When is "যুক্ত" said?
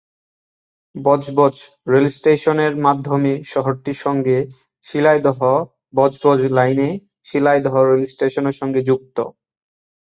8.83-9.17